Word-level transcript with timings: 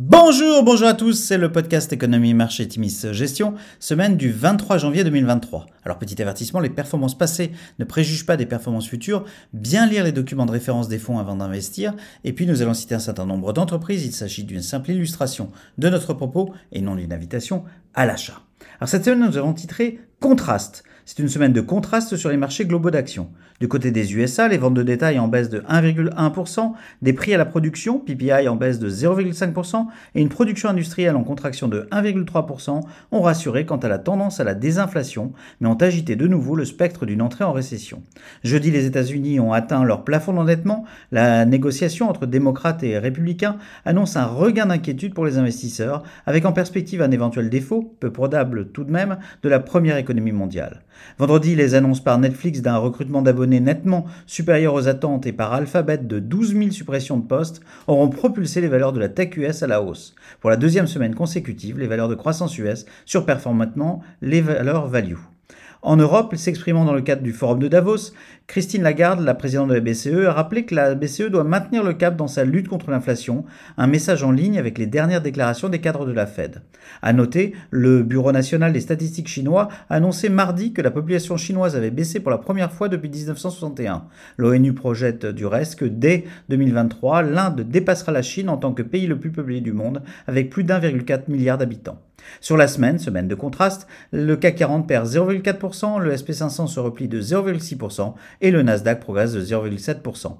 Bonjour, 0.00 0.62
bonjour 0.62 0.86
à 0.86 0.94
tous, 0.94 1.14
c'est 1.14 1.38
le 1.38 1.50
podcast 1.50 1.92
Économie, 1.92 2.32
Marché, 2.32 2.68
Timis, 2.68 3.04
Gestion, 3.10 3.54
semaine 3.80 4.16
du 4.16 4.30
23 4.30 4.78
janvier 4.78 5.02
2023. 5.02 5.66
Alors 5.84 5.98
petit 5.98 6.22
avertissement, 6.22 6.60
les 6.60 6.70
performances 6.70 7.18
passées 7.18 7.50
ne 7.80 7.84
préjugent 7.84 8.24
pas 8.24 8.36
des 8.36 8.46
performances 8.46 8.86
futures, 8.86 9.24
bien 9.52 9.88
lire 9.88 10.04
les 10.04 10.12
documents 10.12 10.46
de 10.46 10.52
référence 10.52 10.86
des 10.86 11.00
fonds 11.00 11.18
avant 11.18 11.34
d'investir, 11.34 11.94
et 12.22 12.32
puis 12.32 12.46
nous 12.46 12.62
allons 12.62 12.74
citer 12.74 12.94
un 12.94 13.00
certain 13.00 13.26
nombre 13.26 13.52
d'entreprises, 13.52 14.06
il 14.06 14.12
s'agit 14.12 14.44
d'une 14.44 14.62
simple 14.62 14.92
illustration 14.92 15.50
de 15.78 15.88
notre 15.88 16.14
propos 16.14 16.54
et 16.70 16.80
non 16.80 16.94
d'une 16.94 17.12
invitation 17.12 17.64
à 17.92 18.06
l'achat. 18.06 18.40
Alors 18.78 18.88
cette 18.88 19.04
semaine, 19.04 19.28
nous 19.28 19.36
avons 19.36 19.52
titré 19.52 19.98
Contraste. 20.20 20.82
C'est 21.10 21.22
une 21.22 21.28
semaine 21.28 21.54
de 21.54 21.60
contraste 21.60 22.16
sur 22.16 22.28
les 22.28 22.36
marchés 22.36 22.66
globaux 22.66 22.90
d'actions. 22.90 23.30
Du 23.60 23.66
côté 23.66 23.90
des 23.90 24.14
USA, 24.14 24.46
les 24.46 24.58
ventes 24.58 24.74
de 24.74 24.82
détail 24.82 25.18
en 25.18 25.26
baisse 25.26 25.48
de 25.48 25.60
1,1%, 25.60 26.72
des 27.00 27.12
prix 27.14 27.32
à 27.32 27.38
la 27.38 27.46
production, 27.46 27.98
PPI 27.98 28.46
en 28.46 28.56
baisse 28.56 28.78
de 28.78 28.90
0,5% 28.90 29.86
et 30.14 30.20
une 30.20 30.28
production 30.28 30.68
industrielle 30.68 31.16
en 31.16 31.24
contraction 31.24 31.66
de 31.66 31.88
1,3% 31.90 32.82
ont 33.10 33.20
rassuré 33.22 33.64
quant 33.64 33.78
à 33.78 33.88
la 33.88 33.98
tendance 33.98 34.38
à 34.38 34.44
la 34.44 34.54
désinflation, 34.54 35.32
mais 35.60 35.68
ont 35.68 35.74
agité 35.74 36.14
de 36.14 36.28
nouveau 36.28 36.56
le 36.56 36.66
spectre 36.66 37.06
d'une 37.06 37.22
entrée 37.22 37.44
en 37.44 37.52
récession. 37.52 38.02
Jeudi, 38.44 38.70
les 38.70 38.84
États-Unis 38.84 39.40
ont 39.40 39.54
atteint 39.54 39.84
leur 39.84 40.04
plafond 40.04 40.34
d'endettement. 40.34 40.84
La 41.10 41.46
négociation 41.46 42.10
entre 42.10 42.26
démocrates 42.26 42.82
et 42.82 42.98
républicains 42.98 43.56
annonce 43.86 44.16
un 44.16 44.26
regain 44.26 44.66
d'inquiétude 44.66 45.14
pour 45.14 45.24
les 45.24 45.38
investisseurs, 45.38 46.02
avec 46.26 46.44
en 46.44 46.52
perspective 46.52 47.00
un 47.00 47.10
éventuel 47.10 47.48
défaut, 47.48 47.96
peu 47.98 48.12
probable 48.12 48.68
tout 48.72 48.84
de 48.84 48.92
même, 48.92 49.16
de 49.42 49.48
la 49.48 49.58
première 49.58 49.96
économie 49.96 50.07
Vendredi, 51.18 51.54
les 51.54 51.74
annonces 51.74 52.02
par 52.02 52.18
Netflix 52.18 52.62
d'un 52.62 52.76
recrutement 52.76 53.22
d'abonnés 53.22 53.60
nettement 53.60 54.06
supérieur 54.26 54.74
aux 54.74 54.88
attentes 54.88 55.26
et 55.26 55.32
par 55.32 55.52
Alphabet 55.52 55.98
de 55.98 56.18
12 56.18 56.56
000 56.56 56.70
suppressions 56.70 57.18
de 57.18 57.26
postes 57.26 57.60
auront 57.86 58.08
propulsé 58.08 58.60
les 58.60 58.68
valeurs 58.68 58.92
de 58.92 59.00
la 59.00 59.08
tech 59.08 59.36
US 59.36 59.62
à 59.62 59.66
la 59.66 59.82
hausse. 59.82 60.14
Pour 60.40 60.50
la 60.50 60.56
deuxième 60.56 60.86
semaine 60.86 61.14
consécutive, 61.14 61.78
les 61.78 61.86
valeurs 61.86 62.08
de 62.08 62.14
croissance 62.14 62.58
US 62.58 62.86
surperforment 63.04 63.58
maintenant 63.58 64.00
les 64.22 64.40
valeurs 64.40 64.86
value. 64.86 65.16
En 65.80 65.96
Europe, 65.96 66.34
s'exprimant 66.34 66.84
dans 66.84 66.92
le 66.92 67.02
cadre 67.02 67.22
du 67.22 67.32
forum 67.32 67.60
de 67.60 67.68
Davos, 67.68 68.12
Christine 68.48 68.82
Lagarde, 68.82 69.20
la 69.20 69.34
présidente 69.34 69.68
de 69.68 69.74
la 69.74 69.80
BCE, 69.80 70.26
a 70.26 70.32
rappelé 70.32 70.64
que 70.64 70.74
la 70.74 70.96
BCE 70.96 71.30
doit 71.30 71.44
maintenir 71.44 71.84
le 71.84 71.92
cap 71.92 72.16
dans 72.16 72.26
sa 72.26 72.44
lutte 72.44 72.66
contre 72.66 72.90
l'inflation, 72.90 73.44
un 73.76 73.86
message 73.86 74.24
en 74.24 74.32
ligne 74.32 74.58
avec 74.58 74.76
les 74.76 74.86
dernières 74.86 75.22
déclarations 75.22 75.68
des 75.68 75.80
cadres 75.80 76.04
de 76.04 76.12
la 76.12 76.26
Fed. 76.26 76.62
À 77.00 77.12
noter, 77.12 77.54
le 77.70 78.02
Bureau 78.02 78.32
national 78.32 78.72
des 78.72 78.80
statistiques 78.80 79.28
chinois 79.28 79.68
a 79.88 79.94
annoncé 79.94 80.28
mardi 80.28 80.72
que 80.72 80.82
la 80.82 80.90
population 80.90 81.36
chinoise 81.36 81.76
avait 81.76 81.92
baissé 81.92 82.18
pour 82.18 82.32
la 82.32 82.38
première 82.38 82.72
fois 82.72 82.88
depuis 82.88 83.08
1961. 83.08 84.04
L'ONU 84.36 84.72
projette 84.72 85.26
du 85.26 85.46
reste 85.46 85.76
que 85.76 85.84
dès 85.84 86.24
2023, 86.48 87.22
l'Inde 87.22 87.60
dépassera 87.60 88.10
la 88.10 88.22
Chine 88.22 88.48
en 88.48 88.56
tant 88.56 88.72
que 88.72 88.82
pays 88.82 89.06
le 89.06 89.20
plus 89.20 89.30
peuplé 89.30 89.60
du 89.60 89.72
monde, 89.72 90.02
avec 90.26 90.50
plus 90.50 90.64
d'1,4 90.64 91.22
milliard 91.28 91.56
d'habitants. 91.56 92.00
Sur 92.40 92.56
la 92.56 92.68
semaine, 92.68 92.98
semaine 92.98 93.28
de 93.28 93.34
contraste, 93.34 93.86
le 94.12 94.36
CAC 94.36 94.56
40 94.56 94.86
perd 94.86 95.06
0,4%, 95.06 95.98
le 96.00 96.14
SP500 96.14 96.66
se 96.66 96.80
replie 96.80 97.08
de 97.08 97.20
0,6% 97.20 98.14
et 98.40 98.50
le 98.50 98.62
Nasdaq 98.62 99.00
progresse 99.00 99.32
de 99.32 99.42
0,7%. 99.42 100.36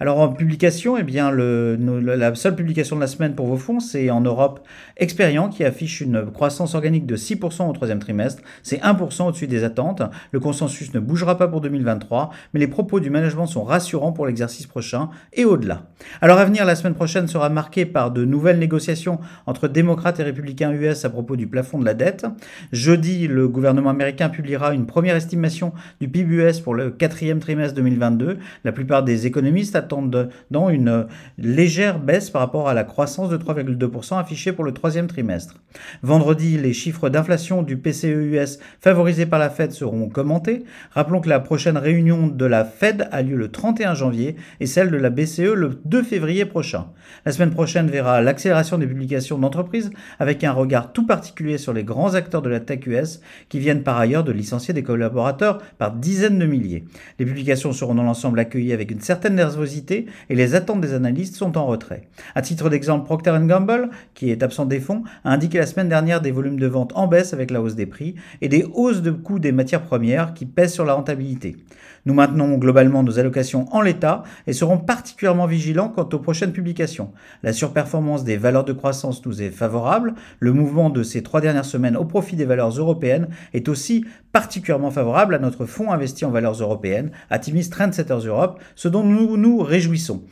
Alors 0.00 0.18
en 0.18 0.28
publication, 0.28 0.96
eh 0.96 1.02
bien, 1.02 1.30
la 1.30 2.34
seule 2.34 2.56
publication 2.56 2.96
de 2.96 3.00
la 3.00 3.06
semaine 3.06 3.34
pour 3.34 3.46
vos 3.46 3.56
fonds, 3.56 3.80
c'est 3.80 4.10
en 4.10 4.20
Europe 4.20 4.66
Experian 4.96 5.48
qui 5.48 5.64
affiche 5.64 6.00
une 6.00 6.30
croissance 6.30 6.74
organique 6.74 7.06
de 7.06 7.16
6% 7.16 7.68
au 7.68 7.72
troisième 7.72 7.98
trimestre. 7.98 8.42
C'est 8.62 8.78
1% 8.78 9.28
au-dessus 9.28 9.46
des 9.46 9.64
attentes. 9.64 10.02
Le 10.30 10.40
consensus 10.40 10.92
ne 10.94 11.00
bougera 11.00 11.36
pas 11.38 11.48
pour 11.48 11.60
2023, 11.60 12.30
mais 12.54 12.60
les 12.60 12.66
propos 12.66 13.00
du 13.00 13.10
management 13.10 13.46
sont 13.46 13.64
rassurants 13.64 14.12
pour 14.12 14.26
l'exercice 14.26 14.66
prochain 14.66 15.10
et 15.32 15.44
au-delà. 15.44 15.86
Alors 16.20 16.38
à 16.38 16.44
venir, 16.44 16.64
la 16.64 16.74
semaine 16.74 16.94
prochaine 16.94 17.28
sera 17.28 17.48
marquée 17.48 17.86
par 17.86 18.10
de 18.10 18.24
nouvelles 18.24 18.58
négociations 18.58 19.20
entre 19.46 19.68
démocrates 19.68 20.20
et 20.20 20.24
républicains 20.24 20.72
US 20.72 21.04
à 21.04 21.08
propos 21.12 21.36
du 21.36 21.46
plafond 21.46 21.78
de 21.78 21.84
la 21.84 21.94
dette. 21.94 22.26
Jeudi, 22.72 23.28
le 23.28 23.46
gouvernement 23.46 23.90
américain 23.90 24.28
publiera 24.28 24.74
une 24.74 24.86
première 24.86 25.14
estimation 25.14 25.72
du 26.00 26.08
PIB 26.08 26.34
US 26.34 26.60
pour 26.60 26.74
le 26.74 26.90
quatrième 26.90 27.38
trimestre 27.38 27.76
2022. 27.76 28.38
La 28.64 28.72
plupart 28.72 29.04
des 29.04 29.26
économistes 29.26 29.76
attendent 29.76 30.30
dans 30.50 30.70
une 30.70 31.06
légère 31.38 32.00
baisse 32.00 32.30
par 32.30 32.40
rapport 32.40 32.68
à 32.68 32.74
la 32.74 32.84
croissance 32.84 33.28
de 33.28 33.36
3,2% 33.36 34.18
affichée 34.18 34.52
pour 34.52 34.64
le 34.64 34.72
troisième 34.72 35.06
trimestre. 35.06 35.60
Vendredi, 36.02 36.58
les 36.58 36.72
chiffres 36.72 37.08
d'inflation 37.08 37.62
du 37.62 37.76
PCE 37.76 38.04
US 38.04 38.58
favorisés 38.80 39.26
par 39.26 39.38
la 39.38 39.50
Fed 39.50 39.72
seront 39.72 40.08
commentés. 40.08 40.64
Rappelons 40.90 41.20
que 41.20 41.28
la 41.28 41.40
prochaine 41.40 41.76
réunion 41.76 42.26
de 42.26 42.44
la 42.46 42.64
Fed 42.64 43.08
a 43.12 43.22
lieu 43.22 43.36
le 43.36 43.48
31 43.48 43.94
janvier 43.94 44.36
et 44.60 44.66
celle 44.66 44.90
de 44.90 44.96
la 44.96 45.10
BCE 45.10 45.54
le 45.54 45.80
2 45.84 46.02
février 46.02 46.44
prochain. 46.44 46.86
La 47.24 47.32
semaine 47.32 47.50
prochaine 47.50 47.88
verra 47.88 48.20
l'accélération 48.22 48.78
des 48.78 48.86
publications 48.86 49.38
d'entreprises 49.38 49.90
avec 50.18 50.44
un 50.44 50.52
regard 50.52 50.92
tout 50.92 51.01
particulier 51.06 51.58
sur 51.58 51.72
les 51.72 51.84
grands 51.84 52.14
acteurs 52.14 52.42
de 52.42 52.48
la 52.48 52.60
tech 52.60 52.86
US 52.86 53.20
qui 53.48 53.58
viennent 53.58 53.82
par 53.82 53.98
ailleurs 53.98 54.24
de 54.24 54.32
licencier 54.32 54.74
des 54.74 54.82
collaborateurs 54.82 55.58
par 55.78 55.92
dizaines 55.92 56.38
de 56.38 56.46
milliers. 56.46 56.84
Les 57.18 57.26
publications 57.26 57.72
seront 57.72 57.94
dans 57.94 58.02
l'ensemble 58.02 58.38
accueillies 58.38 58.72
avec 58.72 58.90
une 58.90 59.00
certaine 59.00 59.34
nervosité 59.34 60.06
et 60.28 60.34
les 60.34 60.54
attentes 60.54 60.80
des 60.80 60.94
analystes 60.94 61.36
sont 61.36 61.56
en 61.58 61.66
retrait. 61.66 62.08
À 62.34 62.42
titre 62.42 62.68
d'exemple, 62.68 63.04
Procter 63.04 63.36
Gamble, 63.42 63.90
qui 64.14 64.30
est 64.30 64.42
absent 64.42 64.66
des 64.66 64.80
fonds, 64.80 65.02
a 65.24 65.32
indiqué 65.32 65.58
la 65.58 65.66
semaine 65.66 65.88
dernière 65.88 66.20
des 66.20 66.30
volumes 66.30 66.58
de 66.58 66.66
vente 66.66 66.92
en 66.94 67.06
baisse 67.06 67.32
avec 67.32 67.50
la 67.50 67.62
hausse 67.62 67.74
des 67.74 67.86
prix 67.86 68.14
et 68.40 68.48
des 68.48 68.66
hausses 68.74 69.02
de 69.02 69.10
coûts 69.10 69.38
des 69.38 69.52
matières 69.52 69.82
premières 69.82 70.34
qui 70.34 70.46
pèsent 70.46 70.74
sur 70.74 70.84
la 70.84 70.94
rentabilité. 70.94 71.56
Nous 72.04 72.14
maintenons 72.14 72.58
globalement 72.58 73.04
nos 73.04 73.20
allocations 73.20 73.66
en 73.70 73.80
l'état 73.80 74.24
et 74.48 74.52
serons 74.52 74.78
particulièrement 74.78 75.46
vigilants 75.46 75.88
quant 75.88 76.08
aux 76.12 76.18
prochaines 76.18 76.52
publications. 76.52 77.12
La 77.44 77.52
surperformance 77.52 78.24
des 78.24 78.36
valeurs 78.36 78.64
de 78.64 78.72
croissance 78.72 79.24
nous 79.24 79.40
est 79.40 79.50
favorable. 79.50 80.14
Le 80.40 80.52
mouvement 80.52 80.90
de 80.92 81.02
ces 81.02 81.22
trois 81.22 81.40
dernières 81.40 81.64
semaines 81.64 81.96
au 81.96 82.04
profit 82.04 82.36
des 82.36 82.44
valeurs 82.44 82.70
européennes 82.70 83.28
est 83.52 83.68
aussi 83.68 84.04
particulièrement 84.32 84.90
favorable 84.90 85.34
à 85.34 85.38
notre 85.38 85.66
fonds 85.66 85.90
investi 85.90 86.24
en 86.24 86.30
valeurs 86.30 86.60
européennes, 86.60 87.10
Atimis 87.30 87.70
Trendsetters 87.70 88.26
Europe, 88.26 88.60
ce 88.76 88.88
dont 88.88 89.04
nous 89.04 89.36
nous 89.36 89.58
réjouissons. 89.58 90.22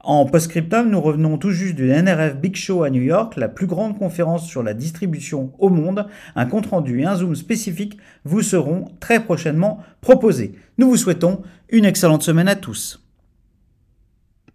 En 0.00 0.24
post-scriptum, 0.24 0.88
nous 0.88 1.00
revenons 1.00 1.36
tout 1.36 1.50
juste 1.50 1.74
du 1.74 1.88
NRF 1.88 2.36
Big 2.36 2.54
Show 2.54 2.84
à 2.84 2.90
New 2.90 3.02
York, 3.02 3.34
la 3.36 3.48
plus 3.48 3.66
grande 3.66 3.98
conférence 3.98 4.46
sur 4.46 4.62
la 4.62 4.72
distribution 4.72 5.52
au 5.58 5.68
monde. 5.68 6.06
Un 6.36 6.46
compte-rendu 6.46 7.00
et 7.00 7.06
un 7.06 7.16
zoom 7.16 7.34
spécifique 7.34 7.98
vous 8.24 8.42
seront 8.42 8.84
très 9.00 9.18
prochainement 9.18 9.80
proposés. 10.00 10.54
Nous 10.78 10.88
vous 10.88 10.96
souhaitons 10.96 11.42
une 11.70 11.84
excellente 11.84 12.22
semaine 12.22 12.46
à 12.46 12.54
tous. 12.54 13.05